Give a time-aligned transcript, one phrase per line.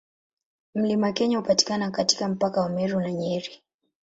[0.75, 3.61] Mlima Kenya hupatikana katika mpaka wa Meru na Nyeri.